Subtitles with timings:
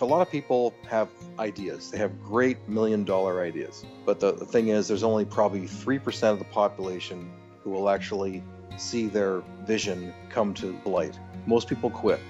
[0.00, 1.08] a lot of people have
[1.38, 1.90] ideas.
[1.90, 3.84] They have great million dollar ideas.
[4.04, 7.30] But the, the thing is, there's only probably 3% of the population
[7.62, 8.42] who will actually
[8.76, 11.18] see their vision come to light.
[11.46, 12.20] Most people quit.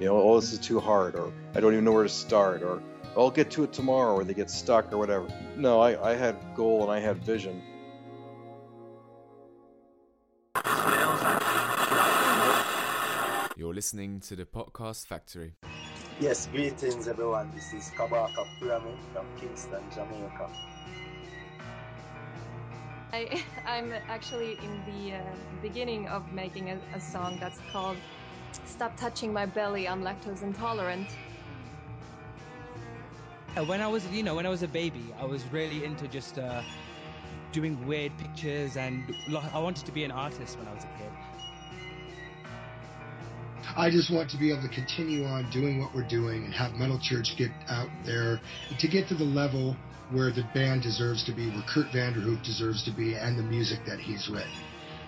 [0.00, 2.62] You know, oh, this is too hard, or I don't even know where to start,
[2.62, 2.82] or
[3.16, 5.28] I'll get to it tomorrow, or they get stuck, or whatever.
[5.56, 7.62] No, I, I had goal and I had vision.
[13.56, 15.54] You're listening to the Podcast Factory.
[16.20, 17.50] Yes, greetings everyone.
[17.54, 20.48] This is Kabaka Pyramid from Kingston, Jamaica.
[23.12, 25.20] I, I'm actually in the uh,
[25.60, 27.96] beginning of making a, a song that's called
[28.64, 31.08] Stop Touching My Belly, I'm Lactose Intolerant.
[33.56, 36.06] Uh, When I was, you know, when I was a baby, I was really into
[36.06, 36.62] just uh,
[37.52, 40.98] doing weird pictures, and lo- I wanted to be an artist when I was a
[40.98, 41.12] kid.
[43.76, 46.74] I just want to be able to continue on doing what we're doing and have
[46.74, 48.40] Metal Church get out there
[48.78, 49.76] to get to the level
[50.10, 53.80] where the band deserves to be, where Kurdt Vanderhoof deserves to be, and the music
[53.86, 54.52] that he's written.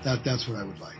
[0.02, 0.96] That that's what I would like.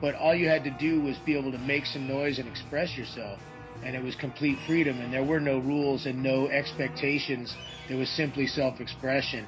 [0.00, 2.96] but all you had to do was be able to make some noise and express
[2.96, 3.40] yourself
[3.82, 7.56] and it was complete freedom and there were no rules and no expectations
[7.88, 9.46] there was simply self-expression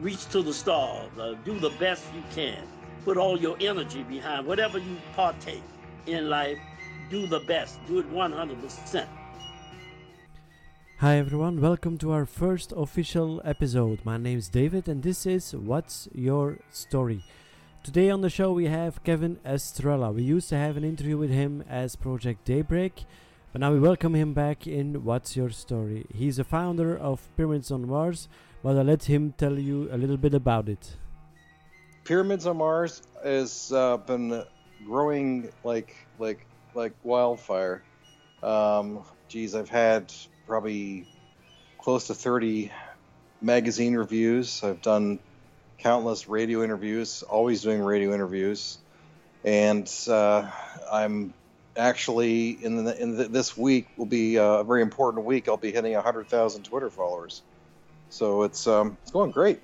[0.00, 2.62] reach to the stars, uh, do the best you can,
[3.08, 5.62] put all your energy behind whatever you partake
[6.06, 6.58] in life,
[7.08, 9.06] do the best, do it 100%.
[10.98, 14.04] Hi everyone, welcome to our first official episode.
[14.04, 17.24] My name is David and this is What's Your Story?
[17.82, 20.12] Today on the show we have Kevin Estrella.
[20.12, 23.06] We used to have an interview with him as Project Daybreak,
[23.52, 26.04] but now we welcome him back in What's Your Story?
[26.14, 28.28] He's a founder of Pyramids on Mars,
[28.62, 30.96] but I'll let him tell you a little bit about it.
[32.08, 34.42] Pyramids on Mars has uh, been
[34.86, 37.82] growing like like like wildfire.
[38.42, 40.10] Um, geez, I've had
[40.46, 41.04] probably
[41.76, 42.72] close to 30
[43.42, 44.64] magazine reviews.
[44.64, 45.18] I've done
[45.76, 48.78] countless radio interviews, always doing radio interviews,
[49.44, 50.50] and uh,
[50.90, 51.34] I'm
[51.76, 55.46] actually in the, in the, this week will be a very important week.
[55.46, 57.42] I'll be hitting 100,000 Twitter followers,
[58.08, 59.60] so it's um, it's going great.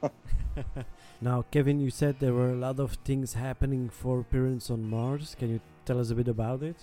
[1.22, 5.36] Now, Kevin, you said there were a lot of things happening for Pyramids on Mars.
[5.38, 6.74] Can you tell us a bit about it?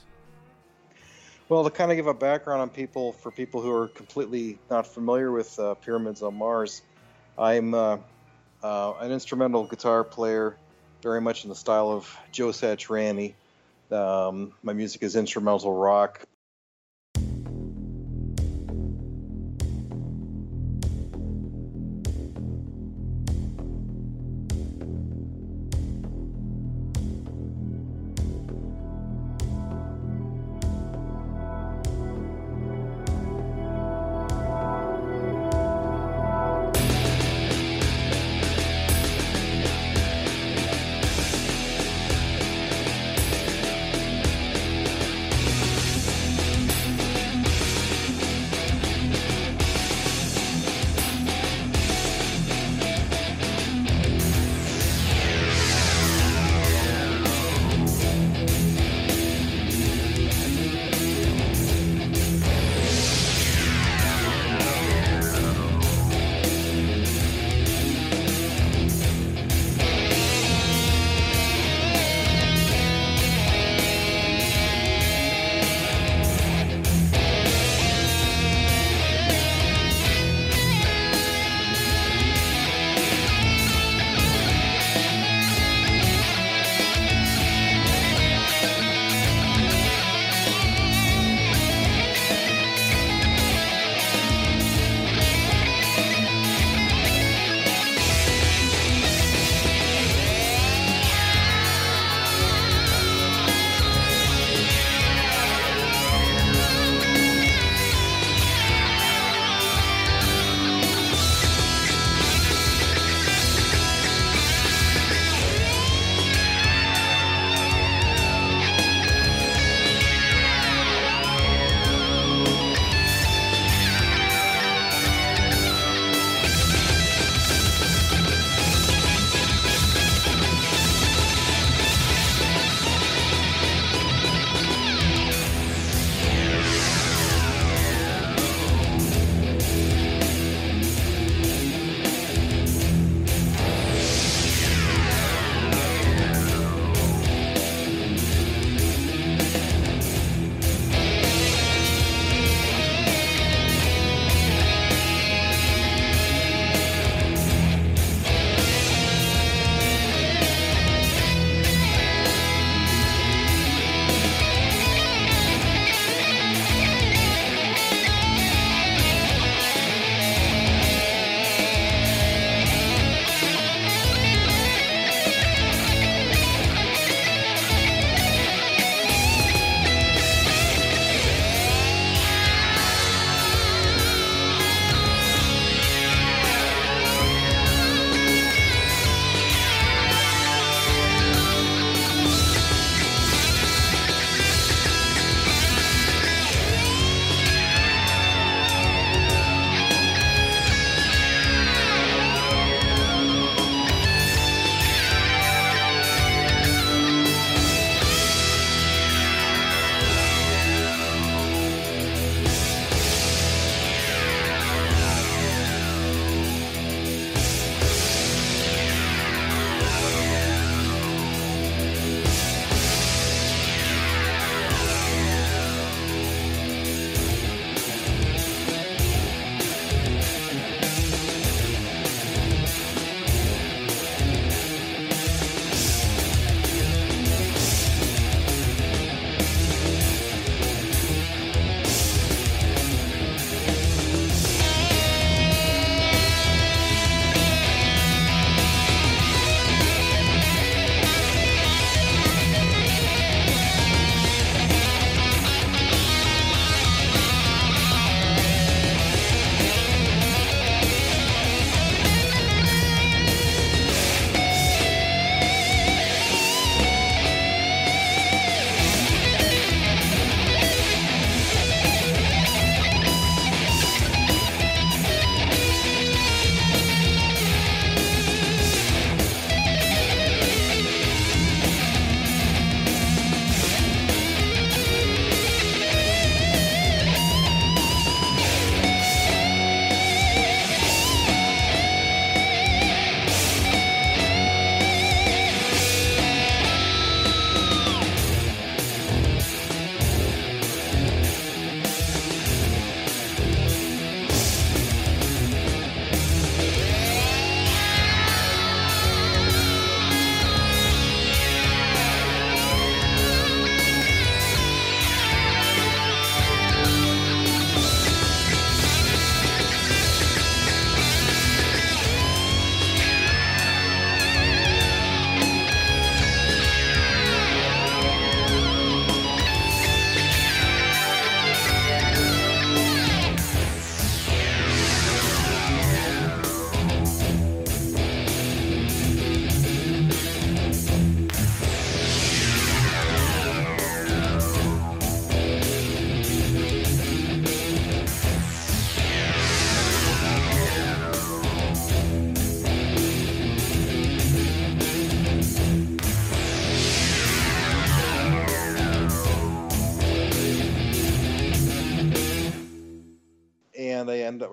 [1.50, 4.88] Well, to kind of give a background on people, for people who are completely not
[4.88, 6.84] familiar with uh, Pyramids on Mars,
[7.38, 7.98] I'm uh,
[8.64, 10.56] uh, an instrumental guitar player,
[11.04, 13.34] very much in the style of Joe Satriani.
[13.92, 16.26] Um, my music is instrumental rock.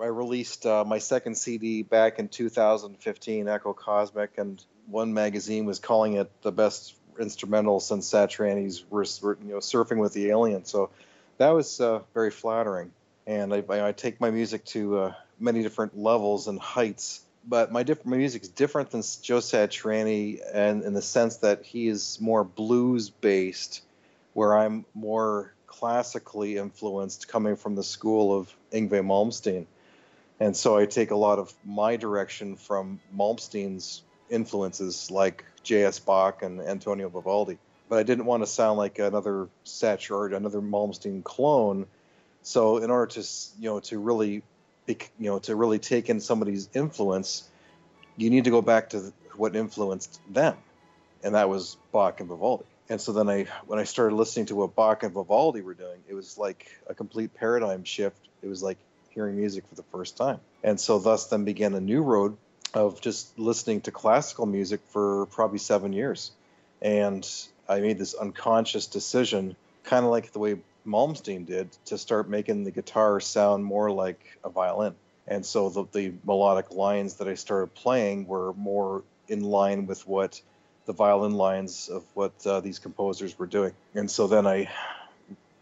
[0.01, 5.79] I released uh, my second CD back in 2015, Echo Cosmic, and one magazine was
[5.79, 10.65] calling it the best instrumental since Satriani's you know surfing with the alien.
[10.65, 10.89] So
[11.37, 12.91] that was uh, very flattering,
[13.25, 17.21] and I, I, take my music to uh, many different levels and heights.
[17.47, 21.63] But my, diff- my music is different than Joe Satriani, and in the sense that
[21.63, 23.83] he is more blues based,
[24.33, 29.65] where I'm more classically influenced, coming from the school of Yngwie Malmsteen.
[30.39, 35.99] And so I take a lot of my direction from Malmsteen's influences, like J.S.
[35.99, 37.57] Bach and Antonio Vivaldi.
[37.89, 41.87] But I didn't want to sound like another Satch or another Malmsteen clone.
[42.43, 43.27] So in order to
[43.59, 44.43] you know to really
[44.87, 47.49] you know to really take in somebody's influence,
[48.15, 50.57] you need to go back to what influenced them,
[51.23, 52.65] and that was Bach and Vivaldi.
[52.89, 55.99] And so then I, when I started listening to what Bach and Vivaldi were doing,
[56.07, 58.29] it was like a complete paradigm shift.
[58.41, 58.77] It was like
[59.17, 60.39] hearing music for the first time.
[60.63, 62.37] And so thus then began a new road
[62.75, 66.31] of just listening to classical music for probably seven years.
[66.83, 67.27] And
[67.67, 72.63] I made this unconscious decision, kind of like the way Malmsteen did, to start making
[72.63, 74.93] the guitar sound more like a violin.
[75.27, 80.07] And so the, the melodic lines that I started playing were more in line with
[80.07, 80.39] what
[80.85, 83.73] the violin lines of what uh, these composers were doing.
[83.95, 84.69] And so then I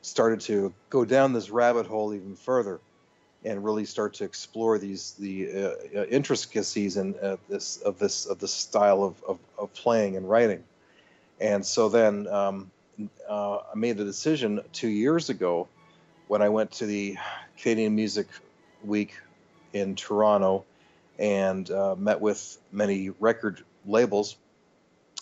[0.02, 2.82] started to go down this rabbit hole even further
[3.46, 8.26] and really start to explore these the uh, uh intricacies in uh, this of this
[8.26, 10.64] of this style of, of, of, playing and writing.
[11.40, 12.72] And so then um,
[13.30, 15.68] uh, I made the decision two years ago
[16.28, 17.18] when I went to the
[17.58, 18.28] Canadian Music
[18.84, 19.16] Week
[19.74, 20.66] in Toronto
[21.20, 24.38] and uh, met with many record labels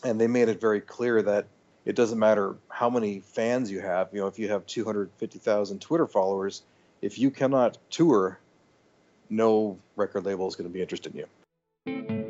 [0.03, 1.47] and they made it very clear that
[1.85, 4.09] it doesn't matter how many fans you have.
[4.13, 6.63] You know, if you have 250,000 Twitter followers,
[7.03, 8.39] if you cannot tour,
[9.29, 12.22] no record label is going to be interested in you.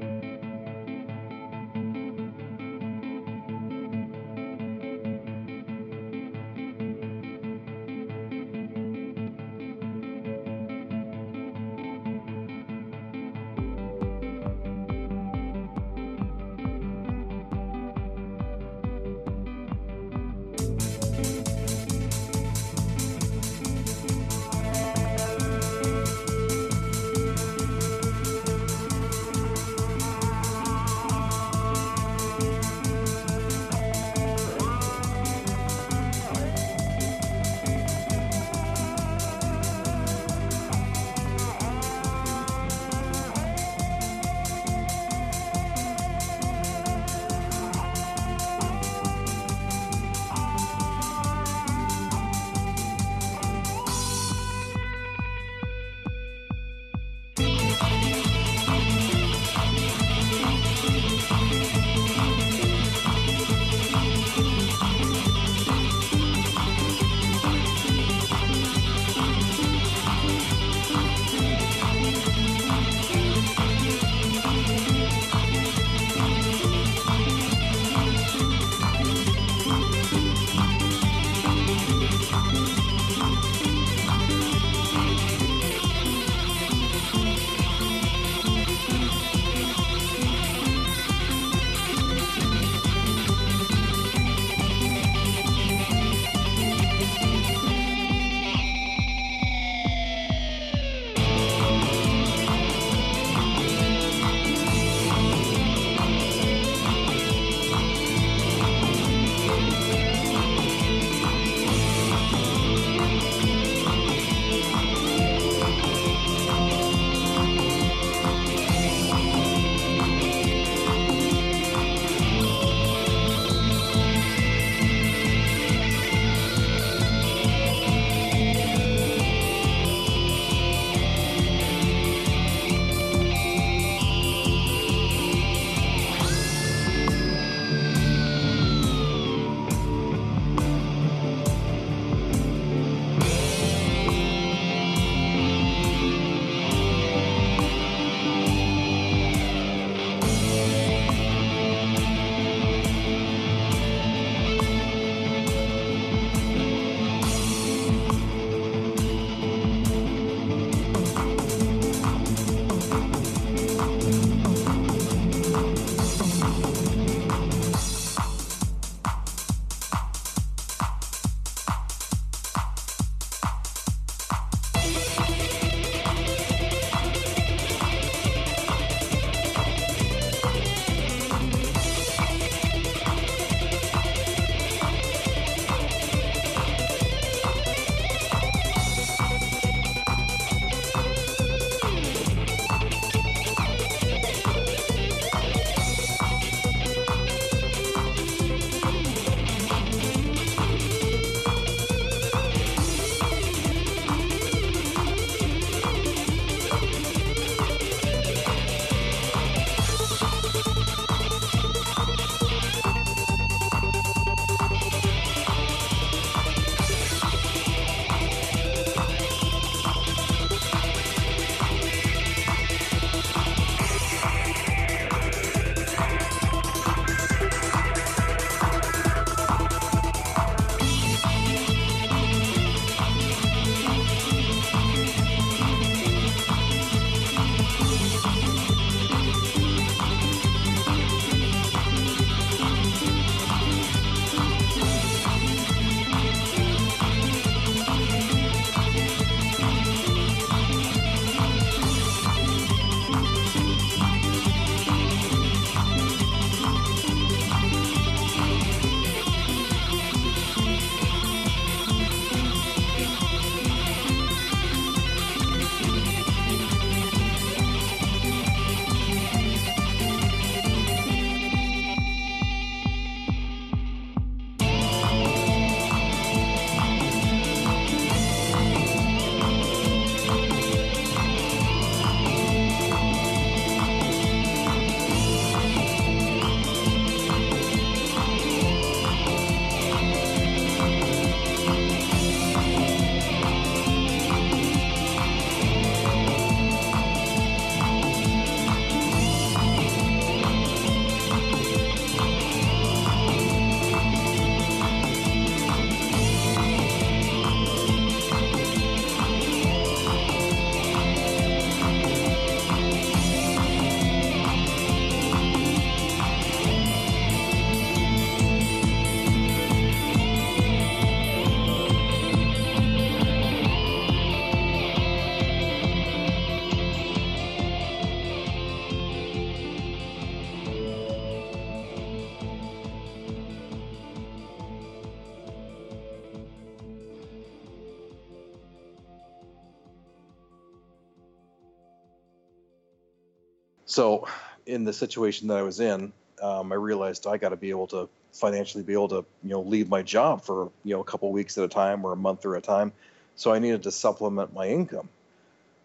[343.85, 344.27] So
[344.65, 347.87] in the situation that I was in, um, I realized I got to be able
[347.87, 351.31] to financially be able to you know leave my job for you know a couple
[351.31, 352.91] weeks at a time or a month or a time.
[353.35, 355.09] So I needed to supplement my income.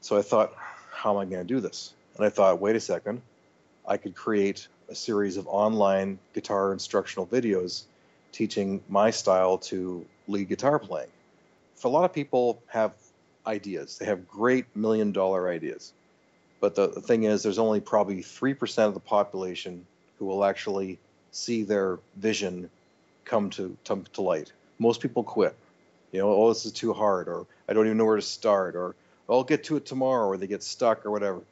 [0.01, 0.53] So I thought,
[0.93, 1.95] how am I going to do this?
[2.17, 3.23] And I thought, wait a second,
[3.87, 7.85] I could create a series of online guitar instructional videos
[8.33, 11.09] teaching my style to lead guitar playing.
[11.77, 12.93] For a lot of people have
[13.47, 13.99] ideas.
[13.99, 15.93] They have great million dollar ideas.
[16.61, 19.87] But the, thing is, there's only probably 3% of the population
[20.19, 20.99] who will actually
[21.31, 22.69] see their vision
[23.25, 24.53] come to, come to light.
[24.79, 25.55] Most people quit.
[26.11, 28.75] You know, oh, this is too hard, or I don't even know where to start,
[28.75, 28.95] or
[29.29, 31.43] I'll get to it tomorrow, or they get stuck, or whatever.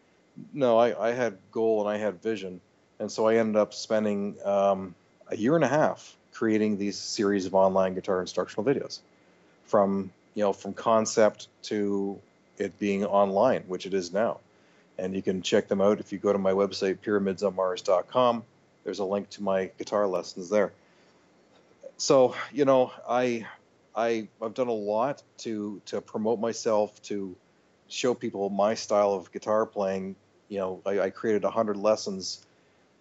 [0.53, 2.61] No, I, I had goal and I had vision,
[2.99, 4.95] and so I ended up spending um,
[5.29, 9.01] a year and a half creating these series of online guitar instructional videos,
[9.67, 12.19] from you know from concept to
[12.57, 14.39] it being online, which it is now
[14.99, 16.01] and you can check them out.
[16.01, 18.45] If you go to my website pyramidsonmars.com
[18.87, 20.73] there's a link to my guitar lessons there.
[21.99, 23.47] So you know i
[23.95, 27.35] i i've done a lot to to promote myself to
[27.89, 30.15] show people my style of guitar playing.
[30.49, 32.47] You know i, I created 100 lessons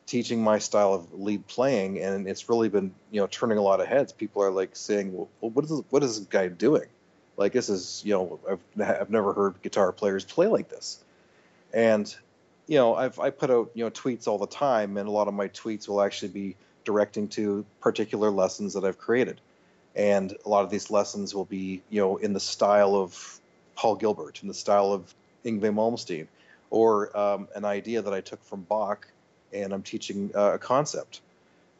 [0.07, 3.79] teaching my style of lead playing and it's really been you know turning a lot
[3.79, 4.11] of heads.
[4.11, 6.87] People are like saying well what is what is this guy doing?
[7.37, 11.03] Like this is you know i've, I've never heard guitar players play like this
[11.75, 12.15] and
[12.67, 15.27] you know, I've I put out you know tweets all the time, and a lot
[15.27, 19.39] of my tweets will actually be directing to particular lessons that I've created,
[19.95, 23.39] and a lot of these lessons will be you know in the style of
[23.75, 26.27] Paul Gilbert, in the style of Yngwie Malmsteen,
[26.71, 29.07] or um, an idea that I took from Bach,
[29.53, 31.21] and I'm teaching uh, a concept.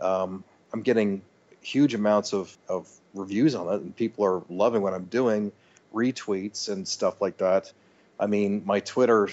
[0.02, 1.22] Um, I'm getting
[1.62, 5.52] huge amounts of, of reviews on it, and people are loving what I'm doing,
[5.94, 7.72] retweets and stuff like that.
[8.20, 9.30] I mean, my Twitter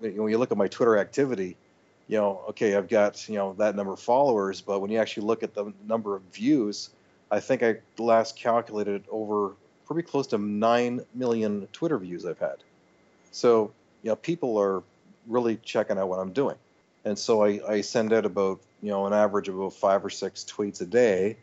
[0.00, 1.56] when you look at my Twitter activity,
[2.08, 5.26] you know, okay, I've got you know that number of followers, but when you actually
[5.26, 6.90] look at the number of views,
[7.30, 9.52] I think I last calculated over
[9.86, 12.56] pretty close to nine million Twitter views I've had.
[13.32, 14.82] So you know, people are
[15.26, 16.56] really checking out what I'm doing,
[17.04, 20.10] and so I, I send out about you know an average of about five or
[20.10, 21.36] six tweets a day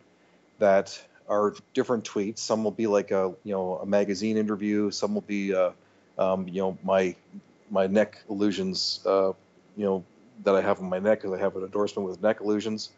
[0.60, 2.40] that are different tweets.
[2.40, 4.92] Some will be like a you know a magazine interview.
[4.92, 5.72] Some will be uh,
[6.18, 7.16] um, you know my
[7.74, 9.34] my neck illusions, uh,
[9.76, 10.04] you know,
[10.44, 12.92] that I have on my neck because I have an endorsement with Neck Illusions,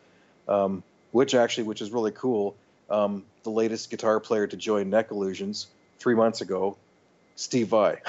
[0.47, 2.55] um, which actually, which is really cool.
[2.89, 6.77] Um, the latest guitar player to join Neck Illusions three months ago,
[7.35, 8.01] Steve Vai.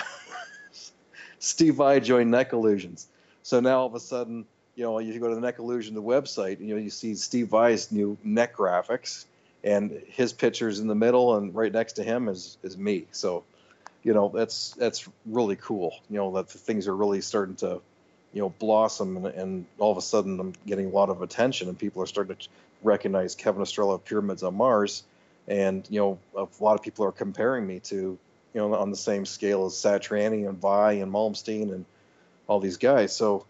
[1.39, 3.07] Steve Vai joined Neck Illusions.
[3.43, 6.03] So now all of a sudden, you know, you go to the Neck Illusion the
[6.03, 9.25] website, you know, you see Steve Vai's new neck graphics,
[9.63, 13.07] and his picture's in the middle, and right next to him is is me.
[13.13, 13.45] So
[14.07, 15.93] you know that's that's really cool.
[16.09, 17.81] You know that things are really starting to
[18.33, 21.69] you know blossom, and, and all of a sudden I'm getting a lot of attention,
[21.69, 22.49] and people are starting to
[22.85, 25.03] recognize Kevin Estrella of Pyramids on Mars,
[25.49, 28.19] and you know a lot of people are comparing me to you
[28.55, 31.85] know on the same scale as Satriani and Vai and Malmsteen and
[32.47, 33.13] all these guys.
[33.13, 33.45] So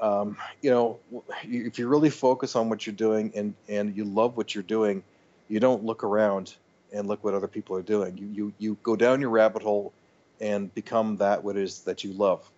[0.00, 0.98] um, you know
[1.44, 5.04] if you really focus on what you're doing and and you love what you're doing,
[5.48, 6.52] you don't look around
[6.94, 8.16] and look what other people are doing.
[8.16, 9.92] You you you go down your rabbit hole
[10.40, 12.48] and become that what is that you love.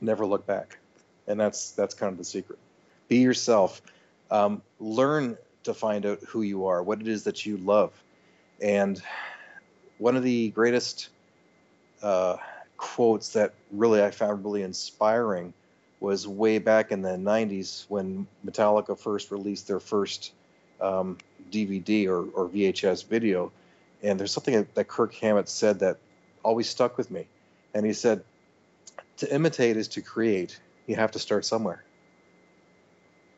[0.00, 0.78] Never look back,
[1.26, 2.58] and that's that's kind of the secret.
[3.08, 3.82] Be yourself.
[4.30, 7.92] Um, learn to find out who you are, what it is that you love,
[8.60, 9.00] and
[9.98, 11.08] one of the greatest
[12.02, 12.36] uh,
[12.76, 15.52] quotes that really I found really inspiring
[16.00, 20.32] was way back in the 90s when Metallica first released their first
[20.80, 21.16] um,
[21.50, 23.52] DVD or, or VHS video.
[24.02, 25.98] And there's something that Kirk Hammett said that
[26.42, 27.26] always stuck with me.
[27.74, 28.22] And he said,
[29.18, 30.58] To imitate is to create.
[30.86, 31.82] You have to start somewhere.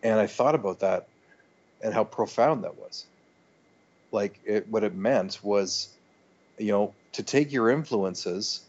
[0.03, 1.09] And I thought about that
[1.83, 3.07] and how profound that was.
[4.11, 5.88] Like, it, what it meant was,
[6.59, 8.62] you know, to take your influences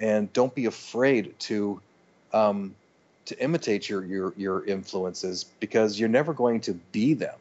[0.00, 1.80] and don't be afraid to
[2.32, 2.74] um,
[3.26, 7.36] to imitate your, your your influences because you're never going to be them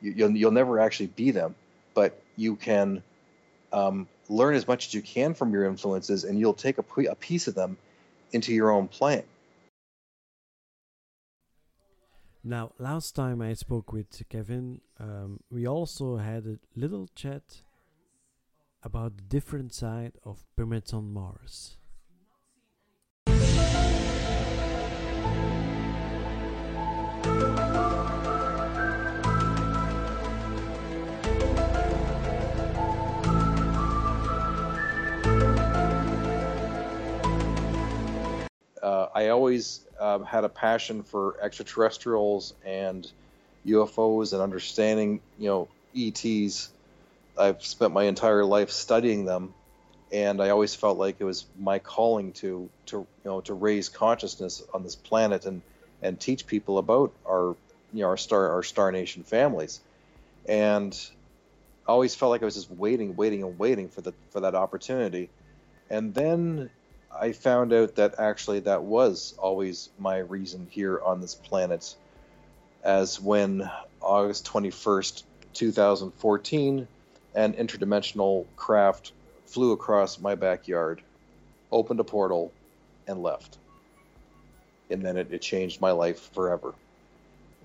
[0.00, 1.54] you, will you'll never actually be them,
[1.94, 3.02] but you can
[3.72, 7.14] um, learn as much as you can from your influences, and you'll take a, a
[7.14, 7.76] piece of them
[8.32, 9.24] into your own playing.
[12.44, 17.62] Now, last time I spoke with Kevin, um, we also had a little chat
[18.82, 21.77] about the different side of Pyramids on Mars.
[38.82, 43.10] Uh, I always um, had a passion for extraterrestrials and
[43.66, 46.70] UFOs and understanding, you know, ETs.
[47.38, 49.54] I've spent my entire life studying them,
[50.12, 53.88] and I always felt like it was my calling to to you know to raise
[53.88, 55.62] consciousness on this planet and
[56.02, 57.56] and teach people about our
[57.92, 59.80] you know our star our star nation families,
[60.48, 60.98] and
[61.86, 64.54] I always felt like I was just waiting, waiting, and waiting for the for that
[64.54, 65.30] opportunity,
[65.90, 66.70] and then
[67.10, 71.94] I found out that actually that was always my reason here on this planet,
[72.84, 76.86] as when August twenty first, two thousand fourteen,
[77.34, 79.12] an interdimensional craft
[79.46, 81.02] flew across my backyard,
[81.72, 82.52] opened a portal,
[83.06, 83.58] and left.
[84.90, 86.74] And then it, it changed my life forever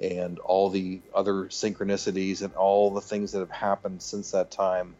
[0.01, 4.95] and all the other synchronicities and all the things that have happened since that time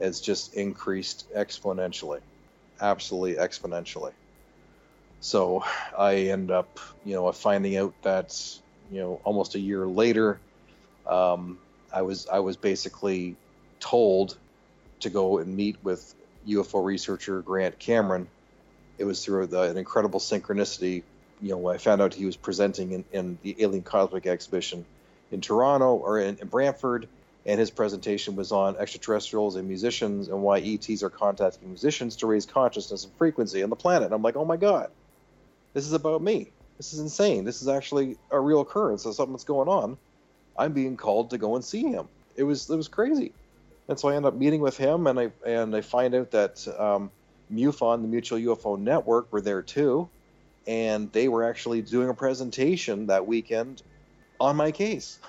[0.00, 2.20] has just increased exponentially
[2.80, 4.12] absolutely exponentially.
[5.20, 5.64] So
[5.96, 8.60] i end up you know finding out that
[8.90, 10.38] you know almost a year later
[11.06, 11.58] um,
[11.92, 13.34] i was i was basically
[13.80, 14.36] told
[15.00, 16.14] to go and meet with
[16.46, 18.28] ufo researcher grant cameron.
[18.96, 21.02] It was through the, an incredible synchronicity
[21.40, 24.84] you know, I found out he was presenting in, in the Alien Cosmic Exhibition
[25.30, 27.08] in Toronto or in, in, Brantford,
[27.48, 32.26] and his presentation was on extraterrestrials and musicians and why ETs are contacting musicians to
[32.26, 34.12] raise consciousness and frequency on the planet.
[34.12, 34.90] I'm like, oh my god,
[35.72, 36.52] this is about me.
[36.76, 37.44] This is insane.
[37.44, 39.96] This is actually a real occurrence of something that's going on.
[40.56, 42.06] I'm being called to go and see him.
[42.36, 43.32] It was it was crazy,
[43.88, 46.68] and so I end up meeting with him, and I and I find out that
[46.78, 47.10] um,
[47.52, 50.08] MUFON, the Mutual UFO Network, were there too
[50.68, 53.82] and they were actually doing a presentation that weekend
[54.38, 55.18] on my case.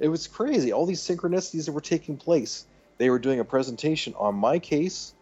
[0.00, 0.72] it was crazy.
[0.72, 2.64] All these synchronicities that were taking place.
[2.98, 5.12] They were doing a presentation on my case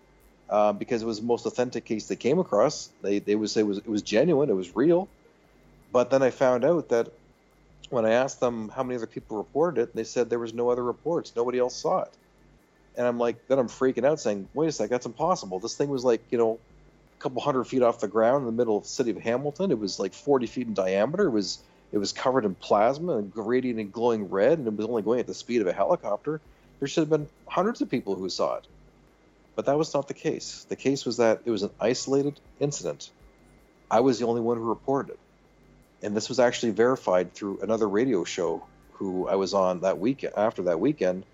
[0.49, 2.91] uh, because it was the most authentic case they came across.
[3.03, 5.09] They they would say it was it was genuine, it was real.
[5.93, 7.09] But then I found out that
[7.91, 10.71] when I asked them how many other people reported it, they said there was no
[10.71, 11.33] other reports.
[11.35, 12.11] Nobody else saw it.
[12.97, 15.61] And I'm like, then I'm freaking out, saying, "Wait a sec, that's impossible.
[15.61, 16.59] This thing was like, you know,
[17.19, 19.71] a couple hundred feet off the ground in the middle of the city of Hamilton.
[19.71, 21.27] It was like 40 feet in diameter.
[21.27, 21.59] It was
[21.93, 25.21] it was covered in plasma and radiating and glowing red, and it was only going
[25.21, 26.41] at the speed of a helicopter.
[26.79, 28.67] There should have been hundreds of people who saw it,
[29.57, 30.67] but that was not the case.
[30.69, 33.11] The case was that it was an isolated incident.
[33.91, 35.19] I was the only one who reported it,
[36.03, 40.25] and this was actually verified through another radio show who I was on that week
[40.37, 41.25] after that weekend.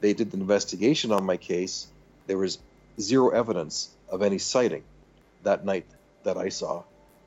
[0.00, 1.86] They did the investigation on my case.
[2.26, 2.58] There was
[3.00, 4.82] zero evidence of any sighting
[5.44, 5.86] that night
[6.24, 6.82] that I saw,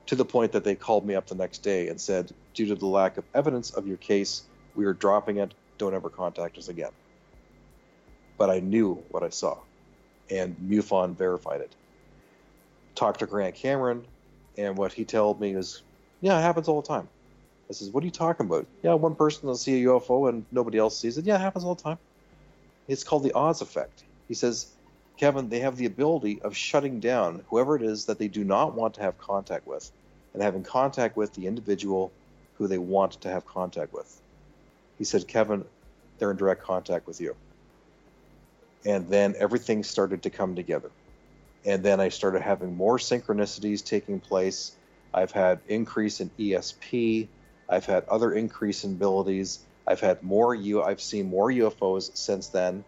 [0.06, 2.74] to the point that they called me up the next day and said, due to
[2.74, 4.42] the lack of evidence of your case,
[4.74, 5.52] we are dropping it.
[5.78, 6.92] Don't ever contact us again.
[8.38, 9.58] But I knew what I saw,
[10.30, 11.74] and MUFON verified it.
[12.94, 14.04] Talked to Grant Cameron,
[14.56, 15.82] and what he told me is,
[16.20, 17.08] yeah, it happens all the time.
[17.68, 18.66] I says, what are you talking about?
[18.82, 21.24] Yeah, one person will see a UFO and nobody else sees it.
[21.24, 21.98] Yeah, it happens all the time.
[22.86, 24.04] It's called the Oz effect.
[24.28, 24.68] He says
[25.16, 28.74] Kevin, they have the ability of shutting down whoever it is that they do not
[28.74, 29.90] want to have contact with
[30.34, 32.12] and having contact with the individual
[32.58, 34.20] who they want to have contact with.
[34.98, 35.64] He said, Kevin,
[36.18, 37.34] they're in direct contact with you.
[38.84, 40.90] And then everything started to come together.
[41.64, 44.72] And then I started having more synchronicities taking place.
[45.12, 47.26] I've had increase in ESP.
[47.68, 49.60] I've had other increase in abilities.
[49.86, 50.82] I've had more U.
[50.82, 52.84] I've seen more UFOs since then.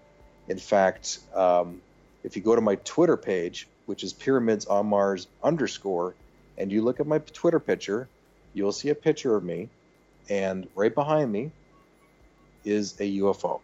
[0.46, 1.80] In fact, um,
[2.24, 6.14] if you go to my Twitter page, which is Pyramids on Mars underscore,
[6.57, 8.09] and you look at my Twitter picture,
[8.54, 9.68] you'll see a picture of me,
[10.28, 11.52] and right behind me
[12.64, 13.61] is a UFO.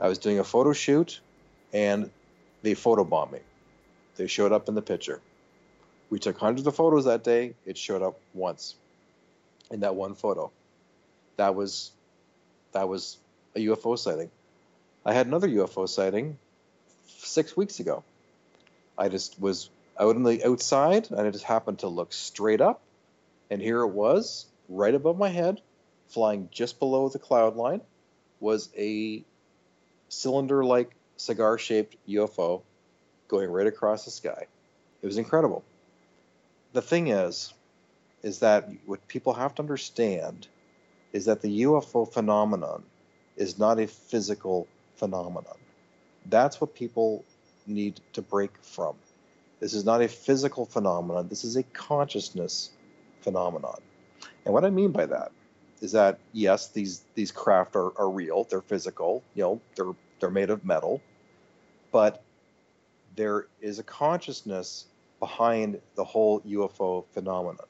[0.00, 1.20] I was doing a photo shoot,
[1.72, 2.10] and
[2.62, 3.40] they photobombed me.
[4.16, 5.20] They showed up in the picture.
[6.10, 7.54] We took hundreds of photos that day.
[7.64, 8.76] It showed up once
[9.70, 10.50] in that one photo.
[11.36, 11.90] That was
[12.72, 13.18] that was
[13.56, 14.30] a UFO sighting.
[15.04, 16.38] I had another UFO sighting
[17.06, 18.04] six weeks ago.
[18.96, 22.82] I just was out on the outside and I just happened to look straight up,
[23.50, 25.60] and here it was, right above my head,
[26.08, 27.80] flying just below the cloud line,
[28.40, 29.24] was a
[30.08, 32.62] cylinder like cigar shaped UFO
[33.28, 34.46] going right across the sky.
[35.00, 35.64] It was incredible.
[36.72, 37.52] The thing is,
[38.22, 40.46] is that what people have to understand
[41.12, 42.84] is that the UFO phenomenon
[43.36, 45.56] is not a physical phenomenon.
[46.26, 47.24] That's what people
[47.66, 48.96] need to break from.
[49.60, 52.70] This is not a physical phenomenon, this is a consciousness
[53.20, 53.80] phenomenon.
[54.44, 55.32] And what I mean by that
[55.80, 60.30] is that yes, these these craft are, are real, they're physical, you know, they're they're
[60.30, 61.00] made of metal,
[61.92, 62.22] but
[63.16, 64.86] there is a consciousness
[65.20, 67.66] behind the whole UFO phenomenon.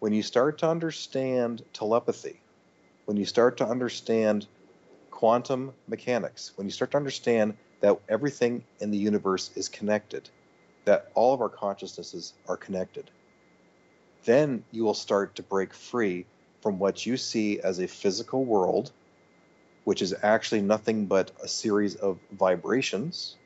[0.00, 2.40] when you start to understand telepathy,
[3.06, 4.46] when you start to understand
[5.10, 10.28] quantum mechanics, when you start to understand that everything in the universe is connected,
[10.84, 13.10] that all of our consciousnesses are connected,
[14.24, 16.26] then you will start to break free
[16.62, 18.90] from what you see as a physical world,
[19.84, 23.36] which is actually nothing but a series of vibrations.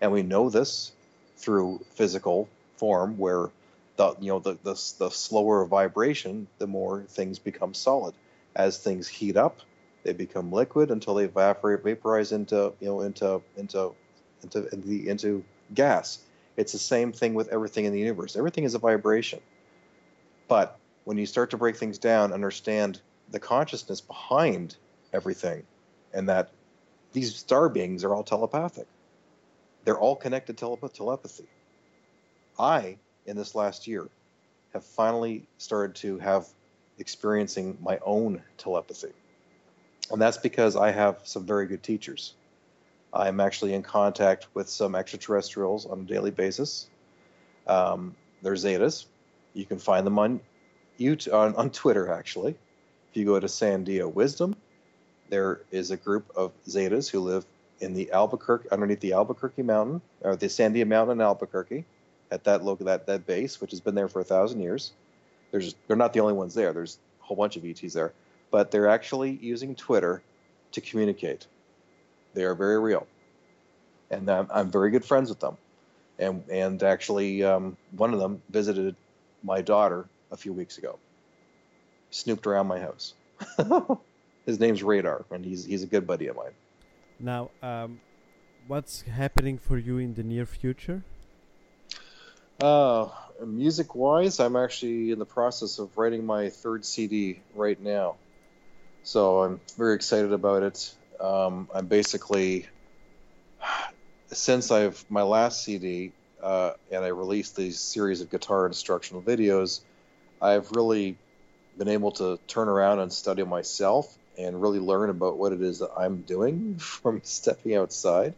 [0.00, 0.92] And we know this
[1.36, 3.50] through physical form, where
[3.96, 8.14] the you know the, the the slower vibration, the more things become solid.
[8.54, 9.60] As things heat up,
[10.02, 13.94] they become liquid until they evaporate, vaporize into you know into into
[14.42, 16.18] into into, into gas.
[16.56, 18.36] It's the same thing with everything in the universe.
[18.36, 19.40] Everything is a vibration.
[20.48, 24.76] But when you start to break things down, understand the consciousness behind
[25.12, 25.62] everything,
[26.12, 26.50] and that
[27.12, 28.86] these star beings are all telepathic.
[29.84, 31.46] They're all connected telep- telepathy.
[32.58, 34.08] I in this last year
[34.72, 36.46] have finally started to have
[36.98, 39.12] experiencing my own telepathy.
[40.10, 42.34] And that's because I have some very good teachers.
[43.12, 46.88] I'm actually in contact with some extraterrestrials on a daily basis.
[47.66, 49.06] Um, they're Zetas.
[49.54, 50.40] You can find them on
[50.98, 52.52] YouTube, on, on Twitter, actually.
[53.10, 54.56] If you go to Sandia Wisdom,
[55.28, 57.44] there is a group of Zetas who live
[57.80, 61.84] in the Albuquerque, underneath the Albuquerque Mountain, or the Sandia Mountain in Albuquerque
[62.30, 64.92] at that local that that base, which has been there for a thousand years.
[65.50, 66.72] There's they're not the only ones there.
[66.72, 68.12] There's a whole bunch of ETs there,
[68.52, 70.22] but they're actually using Twitter
[70.72, 71.48] to communicate.
[72.34, 73.08] They are very real,
[74.10, 75.56] and I'm, I'm very good friends with them.
[76.20, 78.94] And and actually, um, one of them visited
[79.42, 80.98] my daughter a few weeks ago.
[82.10, 83.14] Snooped around my house.
[84.46, 86.52] His name's Radar, and he's he's a good buddy of mine.
[87.18, 88.00] Now, um,
[88.66, 91.02] what's happening for you in the near future?
[92.60, 93.08] Uh,
[93.44, 98.16] music wise, I'm actually in the process of writing my third CD right now.
[99.02, 100.94] So I'm very excited about it.
[101.20, 102.66] Um, I'm basically,
[104.32, 109.80] since I've my last CD uh, and I released these series of guitar instructional videos,
[110.40, 111.18] I've really
[111.76, 114.06] been able to turn around and study myself
[114.38, 118.34] and really learn about what it is that I'm doing from stepping outside.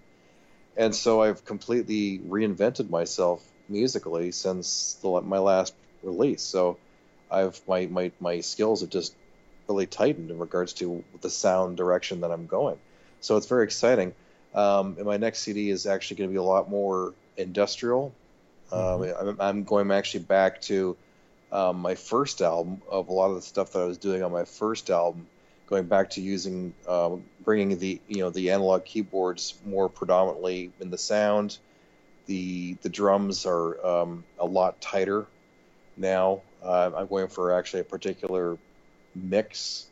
[0.77, 6.43] And so I've completely reinvented myself musically since the, my last release.
[6.43, 6.81] So
[7.31, 9.17] I've my, my my skills have just
[9.69, 12.79] really tightened in regards to the sound direction that I'm going.
[13.21, 14.15] So it's very exciting.
[14.55, 18.15] Um, and my next CD is actually going to be a lot more industrial.
[18.71, 19.29] Mm-hmm.
[19.29, 20.97] Um, I'm, I'm, going actually back to
[21.53, 24.33] um, my first album of a lot of the stuff that I was doing on
[24.33, 25.27] my first album,
[25.67, 30.91] going back to using um, bringing the you know the analog keyboards more predominantly in
[30.91, 31.59] the sound
[32.27, 35.27] the the drums are um, a lot tighter
[35.97, 36.41] now.
[36.63, 38.57] Uh, I'm going for actually a particular
[39.15, 39.87] mix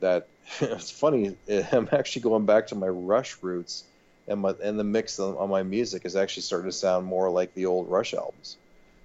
[0.00, 0.28] that
[0.60, 1.36] it's funny.
[1.72, 3.84] I'm actually going back to my Rush roots,
[4.28, 7.30] and my and the mix on, on my music is actually starting to sound more
[7.30, 8.56] like the old Rush albums.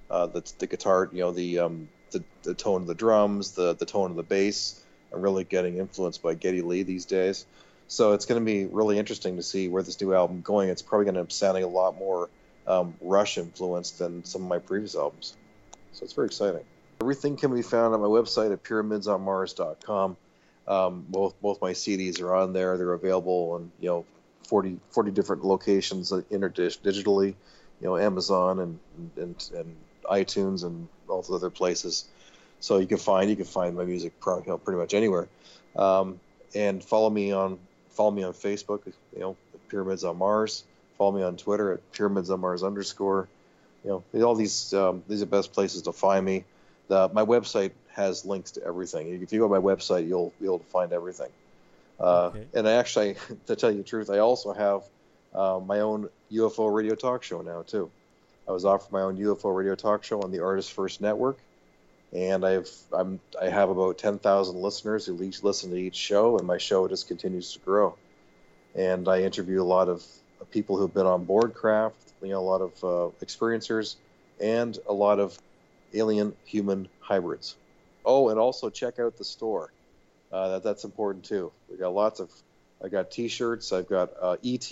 [0.10, 3.76] Uh, the the guitar, you know, the um the, the tone of the drums, the
[3.76, 7.46] the tone of the bass I'm really getting influenced by Geddy Lee these days.
[7.88, 10.70] So it's going to be really interesting to see where this new album going.
[10.70, 12.30] It's probably going to up sounding a lot more
[12.68, 15.36] um, Rush influenced than some of my previous albums.
[15.94, 16.64] So it's very exciting.
[17.02, 20.18] Everything can be found on my website at pyramidsonmars.com.
[20.68, 22.78] Um, both both my CDs are on there.
[22.78, 24.06] They're available in you know
[24.48, 28.80] 40, 40 different locations digitally, you know Amazon and,
[29.18, 32.06] and and iTunes and all the other places.
[32.60, 35.28] So you can find you can find my music pretty much anywhere.
[35.76, 36.20] Um,
[36.54, 37.58] and follow me on
[37.90, 38.82] follow me on Facebook.
[39.14, 39.38] You know
[39.70, 40.64] Pyramids on Mars.
[40.98, 43.30] Follow me on Twitter at pyramids on Mars underscore.
[43.86, 46.44] You know, all these um, these are best places to find me.
[46.90, 49.22] The, my website has links to everything.
[49.22, 51.30] If you go to my website, you'll be able to find everything.
[52.00, 52.46] Uh, okay.
[52.54, 53.16] And I actually,
[53.48, 54.84] to tell you the truth, I also have
[55.34, 57.90] uh, my own UFO radio talk show now too.
[58.48, 61.38] I was offered my own UFO radio talk show on the Artist First Network,
[62.12, 66.38] and I've I'm I have about ten thousand listeners who each listen to each show,
[66.38, 67.96] and my show just continues to grow.
[68.74, 70.04] And I interview a lot of
[70.52, 73.98] people who've been on board craft, you know, a lot of uh, experiencers,
[74.40, 75.38] and a lot of
[75.94, 77.56] alien human hybrids.
[78.06, 79.72] Oh, and also check out the store.
[80.32, 81.52] Uh, that, that's important too.
[81.70, 82.32] We got lots of.
[82.84, 83.74] I got T-shirts.
[83.74, 84.72] I've got uh, ET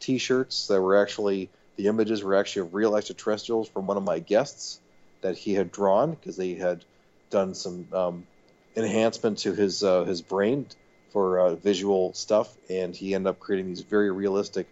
[0.00, 4.18] T-shirts that were actually the images were actually of real extraterrestrials from one of my
[4.18, 4.80] guests
[5.20, 6.84] that he had drawn because they had
[7.30, 8.26] done some um,
[8.74, 10.66] enhancement to his uh, his brain
[11.12, 14.66] for uh, visual stuff, and he ended up creating these very realistic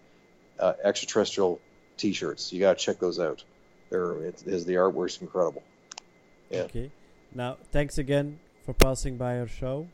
[0.58, 1.60] uh, extraterrestrial
[1.96, 2.52] T-shirts.
[2.52, 3.44] You got to check those out.
[3.90, 5.62] They're it is the artwork's incredible.
[6.54, 6.62] Yeah.
[6.62, 6.90] Okay.
[7.34, 9.88] Now, thanks again for passing by our show.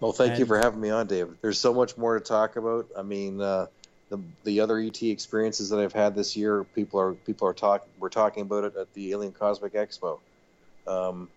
[0.00, 1.28] Well, thank you for having me on, Dave.
[1.42, 2.88] There's so much more to talk about.
[2.98, 3.66] I mean, uh,
[4.08, 7.88] the the other ET experiences that I've had this year, people are people are talking.
[8.00, 10.18] We're talking about it at the Alien Cosmic Expo.
[10.88, 11.28] Um,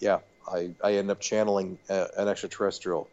[0.00, 3.08] yeah, I I end up channeling a, an extraterrestrial.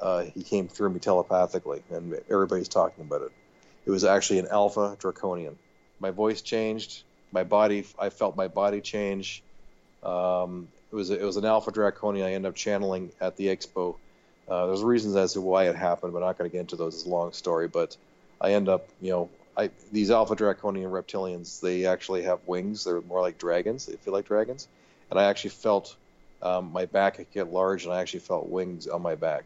[0.00, 3.32] Uh, he came through me telepathically, and everybody's talking about it.
[3.86, 5.58] It was actually an Alpha Draconian.
[5.98, 7.02] My voice changed.
[7.32, 9.42] My body, I felt my body change.
[10.04, 12.26] Um, it was it was an Alpha Draconian.
[12.26, 13.96] I ended up channeling at the expo.
[14.48, 16.76] Uh, there's reasons as to why it happened, but I'm not going to get into
[16.76, 16.94] those.
[16.94, 17.96] It's a long story, but
[18.40, 22.84] I end up, you know, I these Alpha Draconian reptilians, they actually have wings.
[22.84, 23.86] They're more like dragons.
[23.86, 24.68] They feel like dragons,
[25.10, 25.96] and I actually felt
[26.42, 29.44] um, my back get large, and I actually felt wings on my back.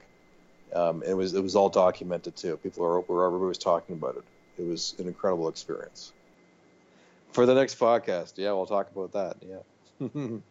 [0.75, 2.57] Um, it was it was all documented too.
[2.59, 4.25] People are were everybody was talking about it.
[4.59, 6.13] It was an incredible experience.
[7.33, 9.37] For the next podcast, yeah, we'll talk about that.
[9.49, 9.59] Yeah.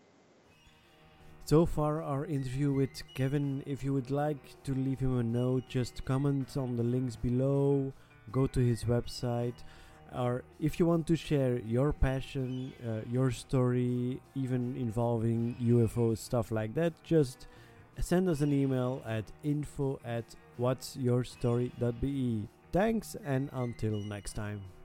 [1.47, 3.63] So far, our interview with Kevin.
[3.65, 7.93] If you would like to leave him a note, just comment on the links below,
[8.33, 9.53] go to his website,
[10.13, 16.51] or if you want to share your passion, uh, your story, even involving UFO stuff
[16.51, 17.47] like that, just
[17.97, 20.25] send us an email at info at
[20.57, 22.49] what's your story.be.
[22.73, 24.76] Thanks, and until next time.